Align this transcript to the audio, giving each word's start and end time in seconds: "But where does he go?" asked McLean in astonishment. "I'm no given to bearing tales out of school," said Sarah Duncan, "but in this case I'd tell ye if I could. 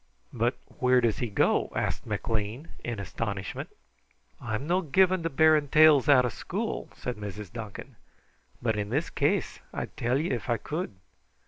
"But 0.33 0.55
where 0.79 0.99
does 0.99 1.19
he 1.19 1.29
go?" 1.29 1.71
asked 1.75 2.07
McLean 2.07 2.69
in 2.83 2.99
astonishment. 2.99 3.69
"I'm 4.41 4.65
no 4.65 4.81
given 4.81 5.21
to 5.21 5.29
bearing 5.29 5.67
tales 5.67 6.09
out 6.09 6.25
of 6.25 6.33
school," 6.33 6.89
said 6.95 7.17
Sarah 7.19 7.47
Duncan, 7.53 7.97
"but 8.63 8.75
in 8.79 8.89
this 8.89 9.11
case 9.11 9.59
I'd 9.71 9.95
tell 9.95 10.17
ye 10.17 10.31
if 10.31 10.49
I 10.49 10.57
could. 10.57 10.95